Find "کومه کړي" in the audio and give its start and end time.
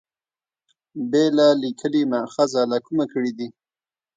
2.85-3.31